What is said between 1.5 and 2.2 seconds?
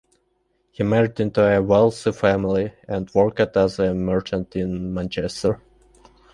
wealthy